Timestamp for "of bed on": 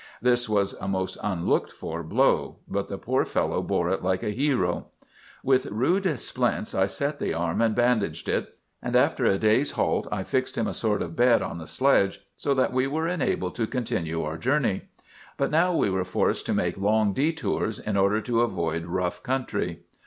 11.03-11.59